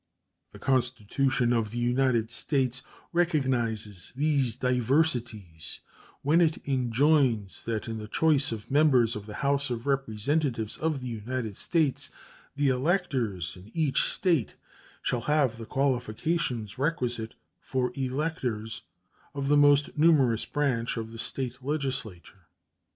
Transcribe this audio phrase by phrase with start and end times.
[0.51, 2.81] The Constitution of the United States
[3.13, 5.81] recognizes these diversities
[6.23, 11.01] when it enjoins that in the choice of members of the House of Representatives of
[11.01, 12.09] the United States
[12.55, 14.55] "the electors in each State
[15.03, 18.81] shall have the qualifications requisite for electors
[19.35, 22.47] of the most numerous branch of the State legislature."